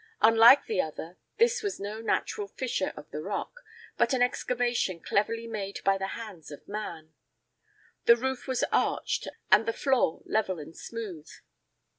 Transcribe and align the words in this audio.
Unlike 0.23 0.65
the 0.65 0.81
other, 0.81 1.17
this 1.37 1.61
was 1.61 1.79
no 1.79 2.01
natural 2.01 2.47
fissure 2.47 2.91
of 2.97 3.11
the 3.11 3.21
rock, 3.21 3.59
but 3.97 4.13
an 4.15 4.23
excavation 4.23 4.99
cleverly 4.99 5.45
made 5.45 5.79
by 5.83 5.99
the 5.99 6.07
hands 6.17 6.49
of 6.49 6.67
man. 6.67 7.13
The 8.05 8.15
roof 8.17 8.47
was 8.47 8.63
arched 8.71 9.27
and 9.51 9.67
the 9.67 9.73
floor 9.73 10.23
level 10.25 10.57
and 10.57 10.75
smooth. 10.75 11.29